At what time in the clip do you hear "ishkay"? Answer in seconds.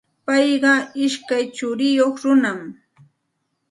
1.05-1.43